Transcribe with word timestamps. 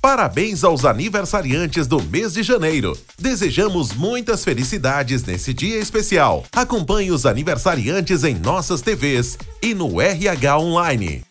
Parabéns 0.00 0.64
aos 0.64 0.86
aniversariantes 0.86 1.86
do 1.86 2.02
mês 2.02 2.32
de 2.32 2.42
janeiro. 2.42 2.96
Desejamos 3.18 3.92
muitas 3.92 4.42
felicidades 4.42 5.24
nesse 5.24 5.52
dia 5.52 5.78
especial. 5.78 6.46
Acompanhe 6.52 7.10
os 7.10 7.26
aniversariantes 7.26 8.24
em 8.24 8.34
nossas 8.34 8.80
TVs 8.80 9.36
e 9.62 9.74
no 9.74 10.00
RH 10.00 10.58
Online. 10.58 11.29